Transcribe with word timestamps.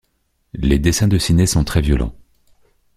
Les 0.53 0.79
dessins 0.79 1.07
de 1.07 1.19
Siné 1.19 1.45
sont 1.45 1.63
très 1.63 1.79
violents. 1.79 2.15